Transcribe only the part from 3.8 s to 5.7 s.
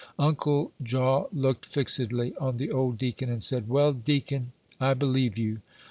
deacon, I believe you.